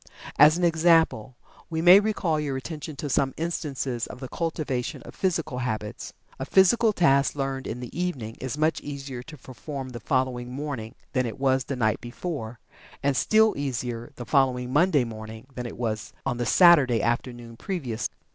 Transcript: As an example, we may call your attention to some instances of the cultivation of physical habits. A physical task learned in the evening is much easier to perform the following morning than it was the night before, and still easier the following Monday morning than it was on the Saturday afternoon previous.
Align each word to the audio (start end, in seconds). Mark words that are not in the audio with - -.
As 0.39 0.57
an 0.57 0.63
example, 0.63 1.35
we 1.69 1.79
may 1.79 2.01
call 2.11 2.39
your 2.39 2.57
attention 2.57 2.95
to 2.95 3.07
some 3.07 3.35
instances 3.37 4.07
of 4.07 4.19
the 4.19 4.27
cultivation 4.27 5.03
of 5.03 5.13
physical 5.13 5.59
habits. 5.59 6.11
A 6.39 6.43
physical 6.45 6.91
task 6.91 7.35
learned 7.35 7.67
in 7.67 7.81
the 7.81 7.95
evening 7.95 8.35
is 8.41 8.57
much 8.57 8.81
easier 8.81 9.21
to 9.21 9.37
perform 9.37 9.89
the 9.89 9.99
following 9.99 10.51
morning 10.51 10.95
than 11.13 11.27
it 11.27 11.37
was 11.39 11.65
the 11.65 11.75
night 11.75 12.01
before, 12.01 12.57
and 13.03 13.15
still 13.15 13.53
easier 13.55 14.11
the 14.15 14.25
following 14.25 14.73
Monday 14.73 15.03
morning 15.03 15.45
than 15.53 15.67
it 15.67 15.77
was 15.77 16.13
on 16.25 16.37
the 16.37 16.47
Saturday 16.47 17.03
afternoon 17.03 17.55
previous. 17.55 18.09